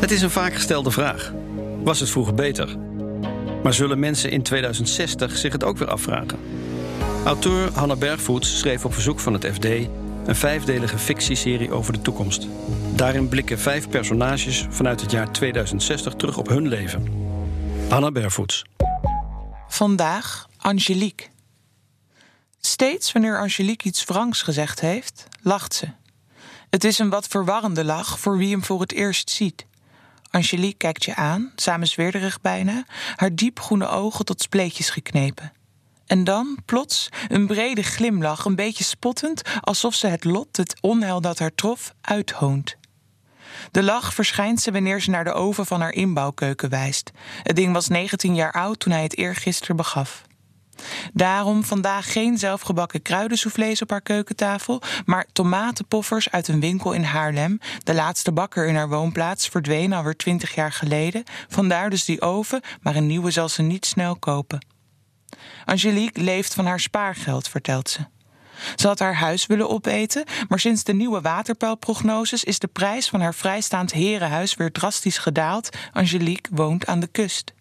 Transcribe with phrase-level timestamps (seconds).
[0.00, 1.32] Het is een vaak gestelde vraag.
[1.82, 2.76] Was het vroeger beter?
[3.62, 6.38] Maar zullen mensen in 2060 zich het ook weer afvragen?
[7.24, 12.46] Auteur Hanna Bergvoets schreef op verzoek van het FD een vijfdelige fictieserie over de toekomst.
[12.94, 17.06] Daarin blikken vijf personages vanuit het jaar 2060 terug op hun leven.
[17.88, 18.64] Hanna Bergvoets.
[19.68, 21.26] Vandaag Angelique.
[22.60, 25.88] Steeds wanneer Angelique iets wrangs gezegd heeft, lacht ze.
[26.70, 29.66] Het is een wat verwarrende lach voor wie hem voor het eerst ziet.
[30.36, 32.84] Angelique kijkt je aan, samenzweerderig bijna,
[33.16, 35.52] haar diepgroene ogen tot spleetjes geknepen.
[36.06, 41.20] En dan, plots, een brede glimlach, een beetje spottend, alsof ze het lot, het onheil
[41.20, 42.76] dat haar trof, uithoont.
[43.70, 47.10] De lach verschijnt ze wanneer ze naar de oven van haar inbouwkeuken wijst.
[47.42, 50.25] Het ding was 19 jaar oud toen hij het eergisteren begaf.
[51.12, 57.58] Daarom vandaag geen zelfgebakken kruidensoufflés op haar keukentafel, maar tomatenpoffers uit een winkel in Haarlem.
[57.82, 61.24] De laatste bakker in haar woonplaats verdween alweer twintig jaar geleden.
[61.48, 64.66] Vandaar dus die oven, maar een nieuwe zal ze niet snel kopen.
[65.64, 68.00] Angelique leeft van haar spaargeld, vertelt ze.
[68.76, 73.20] Ze had haar huis willen opeten, maar sinds de nieuwe waterpeilprognoses is de prijs van
[73.20, 75.68] haar vrijstaand herenhuis weer drastisch gedaald.
[75.92, 77.54] Angelique woont aan de kust.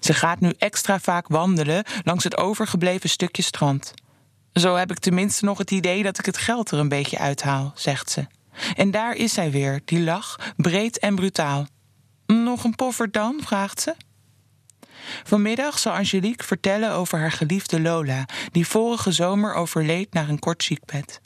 [0.00, 3.94] Ze gaat nu extra vaak wandelen langs het overgebleven stukje strand.
[4.52, 7.72] Zo heb ik tenminste nog het idee dat ik het geld er een beetje uithaal,
[7.74, 8.26] zegt ze.
[8.74, 11.66] En daar is zij weer, die lach, breed en brutaal.
[12.26, 13.40] Nog een poffer dan?
[13.42, 13.94] vraagt ze.
[15.24, 20.62] Vanmiddag zal Angelique vertellen over haar geliefde Lola, die vorige zomer overleed naar een kort
[20.62, 21.20] ziekbed.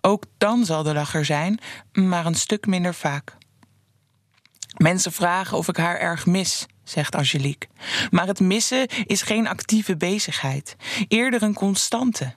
[0.00, 1.58] Ook dan zal de lach er zijn,
[1.92, 3.36] maar een stuk minder vaak.
[4.76, 7.68] Mensen vragen of ik haar erg mis, zegt Angelique.
[8.10, 10.76] Maar het missen is geen actieve bezigheid,
[11.08, 12.32] eerder een constante.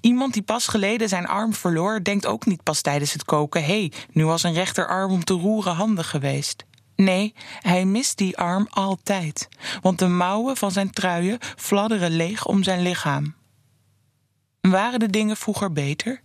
[0.00, 3.66] Iemand die pas geleden zijn arm verloor, denkt ook niet pas tijdens het koken: hé,
[3.66, 6.64] hey, nu was een rechterarm om te roeren handig geweest.
[6.96, 9.48] Nee, hij mist die arm altijd,
[9.82, 13.34] want de mouwen van zijn truien fladderen leeg om zijn lichaam.
[14.60, 16.20] Waren de dingen vroeger beter?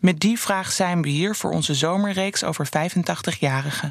[0.00, 3.90] Met die vraag zijn we hier voor onze zomerreeks over 85-jarigen.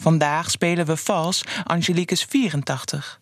[0.00, 3.20] Vandaag spelen we vals Angelique is 84.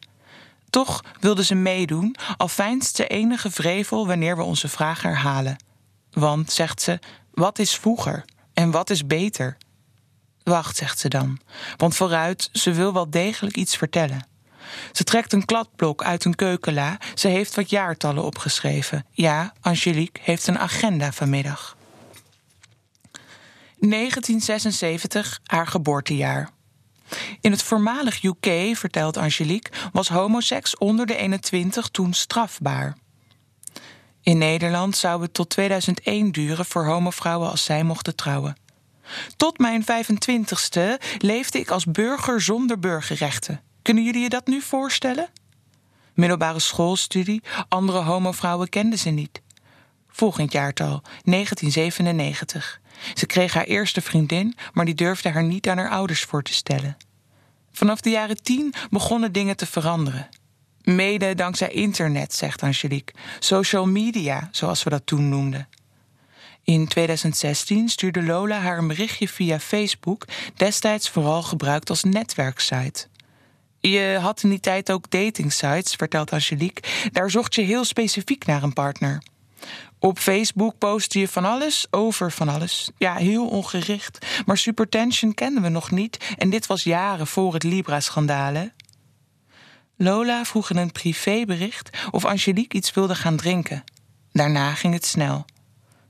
[0.71, 5.56] Toch wilde ze meedoen, al fijnst ze enige vrevel wanneer we onze vraag herhalen.
[6.11, 6.99] Want, zegt ze,
[7.31, 9.56] wat is vroeger en wat is beter?
[10.43, 11.41] Wacht, zegt ze dan,
[11.77, 14.27] want vooruit, ze wil wel degelijk iets vertellen.
[14.93, 16.99] Ze trekt een kladblok uit een keukenla.
[17.15, 19.06] Ze heeft wat jaartallen opgeschreven.
[19.10, 21.77] Ja, Angelique heeft een agenda vanmiddag.
[23.78, 26.56] 1976, haar geboortejaar.
[27.41, 32.96] In het voormalig UK, vertelt Angelique, was homoseks onder de 21 toen strafbaar.
[34.22, 38.56] In Nederland zou het tot 2001 duren voor homovrouwen als zij mochten trouwen.
[39.36, 40.80] Tot mijn 25ste
[41.18, 43.60] leefde ik als burger zonder burgerrechten.
[43.82, 45.28] Kunnen jullie je dat nu voorstellen?
[46.14, 49.42] Middelbare schoolstudie, andere homovrouwen kenden ze niet.
[50.08, 52.80] Volgend jaartal, 1997.
[53.14, 56.53] Ze kreeg haar eerste vriendin, maar die durfde haar niet aan haar ouders voor te
[56.53, 56.97] stellen.
[57.72, 60.28] Vanaf de jaren tien begonnen dingen te veranderen.
[60.82, 63.14] Mede dankzij internet, zegt Angelique.
[63.38, 65.69] Social media, zoals we dat toen noemden.
[66.62, 70.25] In 2016 stuurde Lola haar een berichtje via Facebook,
[70.56, 73.06] destijds vooral gebruikt als netwerksite.
[73.80, 76.82] Je had in die tijd ook datingsites, vertelt Angelique.
[77.12, 79.22] Daar zocht je heel specifiek naar een partner.
[79.98, 82.91] Op Facebook postte je van alles over van alles.
[82.97, 84.26] Ja, heel ongericht.
[84.47, 88.70] Maar Supertension kenden we nog niet en dit was jaren voor het Libra-schandaal.
[89.97, 93.84] Lola vroeg in een privébericht of Angelique iets wilde gaan drinken.
[94.32, 95.44] Daarna ging het snel.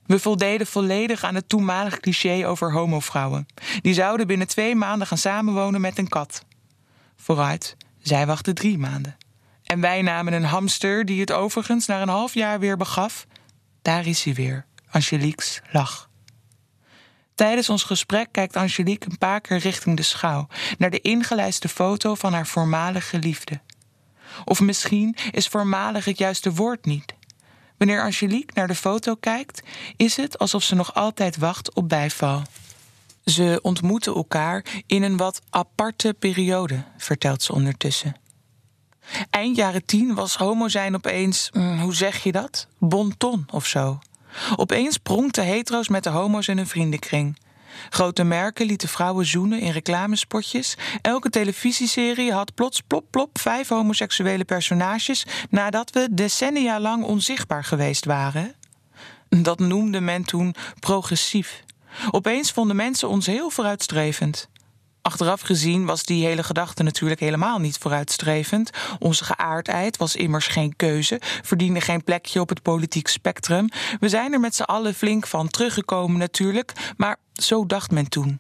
[0.06, 3.46] We voldeden volledig aan het toenmalige cliché over homovrouwen.
[3.80, 6.44] Die zouden binnen twee maanden gaan samenwonen met een kat.
[7.16, 9.16] Vooruit, zij wachtte drie maanden.
[9.64, 13.26] En wij namen een hamster die het overigens na een half jaar weer begaf
[13.82, 16.08] daar is hij weer, Angelique's lach.
[17.34, 22.14] Tijdens ons gesprek kijkt Angelique een paar keer richting de schouw, naar de ingelijste foto
[22.14, 23.60] van haar voormalige liefde.
[24.44, 27.14] Of misschien is voormalig het juiste woord niet.
[27.76, 29.62] Wanneer Angelique naar de foto kijkt,
[29.96, 32.42] is het alsof ze nog altijd wacht op bijval.
[33.24, 38.16] Ze ontmoeten elkaar in een wat aparte periode, vertelt ze ondertussen.
[39.30, 42.66] Eind jaren tien was homo zijn opeens, mm, hoe zeg je dat?
[42.78, 43.98] Bonton of zo.
[44.56, 47.38] Opeens pronkten hetero's met de homo's in hun vriendenkring.
[47.90, 50.76] Grote merken lieten vrouwen zoenen in reclamespotjes.
[51.02, 58.04] Elke televisieserie had plots plop plop vijf homoseksuele personages nadat we decennia lang onzichtbaar geweest
[58.04, 58.54] waren.
[59.28, 61.62] Dat noemde men toen progressief.
[62.10, 64.48] Opeens vonden mensen ons heel vooruitstrevend.
[65.02, 68.70] Achteraf gezien was die hele gedachte natuurlijk helemaal niet vooruitstrevend.
[68.98, 73.68] Onze geaardheid was immers geen keuze, verdiende geen plekje op het politiek spectrum.
[74.00, 78.38] We zijn er met z'n allen flink van teruggekomen natuurlijk, maar zo dacht men toen.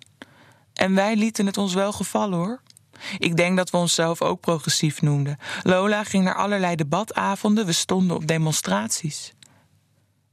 [0.72, 2.62] En wij lieten het ons wel gevallen hoor.
[3.18, 5.38] Ik denk dat we onszelf ook progressief noemden.
[5.62, 9.32] Lola ging naar allerlei debatavonden, we stonden op demonstraties.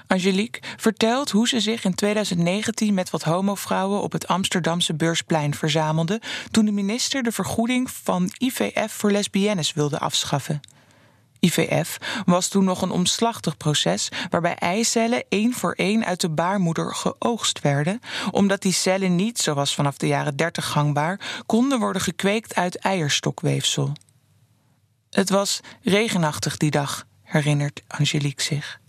[0.07, 6.21] Angelique vertelt hoe ze zich in 2019 met wat homovrouwen op het Amsterdamse Beursplein verzamelde
[6.51, 10.61] toen de minister de vergoeding van IVF voor lesbiennes wilde afschaffen.
[11.39, 16.95] IVF was toen nog een omslachtig proces waarbij eicellen één voor één uit de baarmoeder
[16.95, 17.99] geoogst werden,
[18.31, 23.91] omdat die cellen niet, zoals vanaf de jaren 30 gangbaar, konden worden gekweekt uit eierstokweefsel.
[25.09, 28.79] Het was regenachtig die dag, herinnert Angelique zich.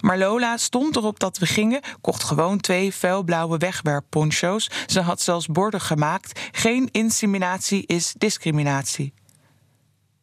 [0.00, 4.70] Maar Lola stond erop dat we gingen, kocht gewoon twee vuilblauwe wegwerpponcho's.
[4.86, 9.12] Ze had zelfs borden gemaakt: geen inseminatie is discriminatie.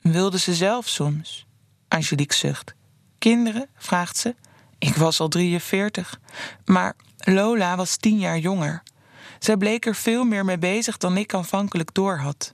[0.01, 1.45] Wilde ze zelf soms?
[1.87, 2.75] Angelique zucht.
[3.17, 3.69] Kinderen?
[3.75, 4.35] vraagt ze.
[4.77, 6.19] Ik was al 43.
[6.65, 8.83] Maar Lola was tien jaar jonger.
[9.39, 12.53] Zij bleek er veel meer mee bezig dan ik aanvankelijk doorhad.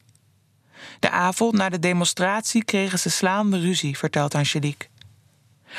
[1.00, 4.88] De avond na de demonstratie kregen ze slaande ruzie, vertelt Angelique.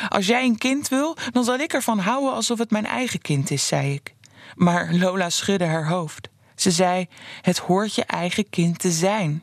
[0.09, 3.51] Als jij een kind wil, dan zal ik ervan houden alsof het mijn eigen kind
[3.51, 4.15] is, zei ik.
[4.55, 6.29] Maar Lola schudde haar hoofd.
[6.55, 7.09] Ze zei:
[7.41, 9.43] Het hoort je eigen kind te zijn.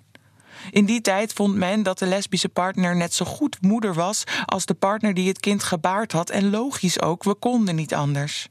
[0.71, 4.65] In die tijd vond men dat de lesbische partner net zo goed moeder was als
[4.65, 8.47] de partner die het kind gebaard had, en logisch ook, we konden niet anders.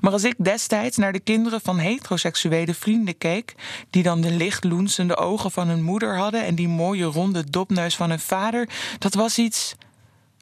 [0.00, 3.54] Maar als ik destijds naar de kinderen van heteroseksuele vrienden keek,
[3.90, 7.96] die dan de licht loensende ogen van hun moeder hadden en die mooie ronde dopneus
[7.96, 9.74] van hun vader, dat was iets.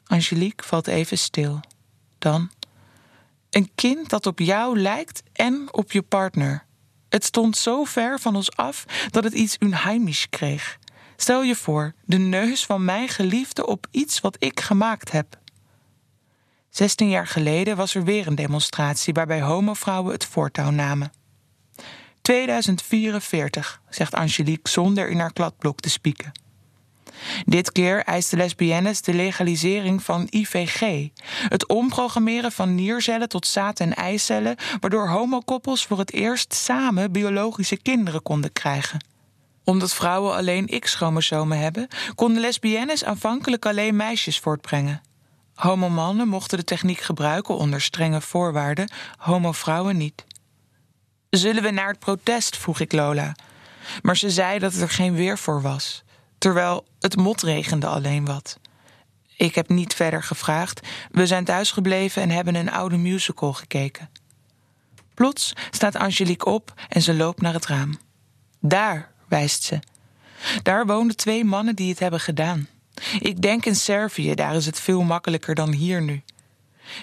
[0.09, 1.59] Angelique valt even stil.
[2.17, 2.49] Dan.
[3.49, 6.65] Een kind dat op jou lijkt en op je partner.
[7.09, 10.77] Het stond zo ver van ons af dat het iets unheimisch kreeg.
[11.15, 15.39] Stel je voor, de neus van mijn geliefde op iets wat ik gemaakt heb.
[16.69, 21.11] Zestien jaar geleden was er weer een demonstratie waarbij homovrouwen het voortouw namen.
[22.21, 26.31] 2044, zegt Angelique zonder in haar kladblok te spieken.
[27.45, 31.07] Dit keer eist de lesbiennes de legalisering van IVG,
[31.47, 37.77] het omprogrammeren van niercellen tot zaad- en eicellen, waardoor homokoppels voor het eerst samen biologische
[37.77, 39.05] kinderen konden krijgen.
[39.63, 45.01] Omdat vrouwen alleen X-chromosomen hebben, konden lesbiennes aanvankelijk alleen meisjes voortbrengen.
[45.53, 50.25] Homomannen mochten de techniek gebruiken onder strenge voorwaarden, homovrouwen niet.
[51.29, 52.57] Zullen we naar het protest?
[52.57, 53.35] vroeg ik Lola.
[54.01, 56.03] Maar ze zei dat er geen weer voor was
[56.39, 58.59] terwijl het motregende alleen wat.
[59.35, 60.87] Ik heb niet verder gevraagd.
[61.11, 64.09] We zijn thuisgebleven en hebben een oude musical gekeken.
[65.13, 67.99] Plots staat Angelique op en ze loopt naar het raam.
[68.59, 69.79] Daar, wijst ze.
[70.63, 72.67] Daar woonden twee mannen die het hebben gedaan.
[73.19, 76.21] Ik denk in Servië, daar is het veel makkelijker dan hier nu.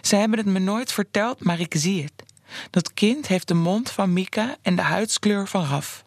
[0.01, 2.23] Ze hebben het me nooit verteld, maar ik zie het.
[2.71, 6.05] Dat kind heeft de mond van Mika en de huidskleur van Raf.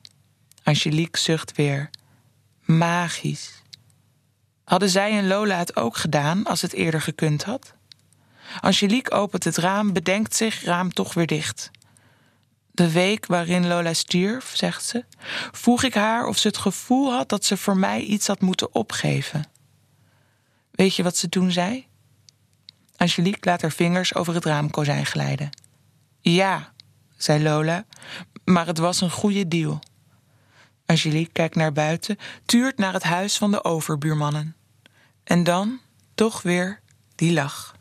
[0.63, 1.89] Angelique zucht weer.
[2.69, 3.61] Magisch.
[4.63, 7.73] Hadden zij en Lola het ook gedaan als het eerder gekund had?
[8.59, 11.71] Angelique opent het raam, bedenkt zich, raam toch weer dicht.
[12.71, 15.05] De week waarin Lola stierf, zegt ze,
[15.51, 18.75] vroeg ik haar of ze het gevoel had dat ze voor mij iets had moeten
[18.75, 19.45] opgeven.
[20.71, 21.87] Weet je wat ze toen zei?
[22.95, 25.49] Angelique laat haar vingers over het raamkozijn glijden.
[26.21, 26.73] Ja,
[27.17, 27.85] zei Lola,
[28.43, 29.79] maar het was een goede deal.
[30.89, 34.55] Angelique kijkt naar buiten, tuurt naar het huis van de overbuurmannen.
[35.23, 35.79] En dan
[36.15, 36.79] toch weer
[37.15, 37.75] die lach.